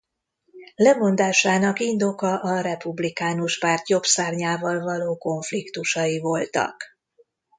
Lemondásának 0.75 1.79
indoka 1.79 2.39
a 2.39 2.61
Republikánus 2.61 3.59
Párt 3.59 3.89
jobb 3.89 4.03
szárnyával 4.03 4.79
való 4.79 5.17
konfliktusai 5.17 6.19
voltak. 6.19 6.83